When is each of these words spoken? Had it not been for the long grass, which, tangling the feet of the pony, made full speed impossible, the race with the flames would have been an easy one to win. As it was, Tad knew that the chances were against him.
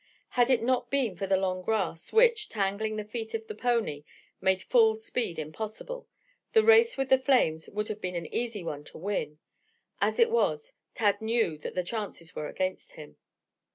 Had 0.29 0.49
it 0.49 0.63
not 0.63 0.89
been 0.89 1.15
for 1.15 1.27
the 1.27 1.37
long 1.37 1.61
grass, 1.61 2.11
which, 2.11 2.49
tangling 2.49 2.95
the 2.95 3.05
feet 3.05 3.35
of 3.35 3.45
the 3.45 3.53
pony, 3.53 4.03
made 4.41 4.63
full 4.63 4.95
speed 4.95 5.37
impossible, 5.37 6.07
the 6.53 6.63
race 6.63 6.97
with 6.97 7.09
the 7.09 7.19
flames 7.19 7.69
would 7.69 7.87
have 7.87 8.01
been 8.01 8.15
an 8.15 8.25
easy 8.33 8.63
one 8.63 8.83
to 8.85 8.97
win. 8.97 9.37
As 9.99 10.17
it 10.17 10.31
was, 10.31 10.73
Tad 10.95 11.21
knew 11.21 11.55
that 11.59 11.75
the 11.75 11.83
chances 11.83 12.35
were 12.35 12.47
against 12.47 12.93
him. 12.93 13.17